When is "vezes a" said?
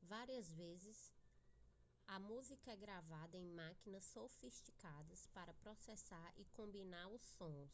0.54-2.18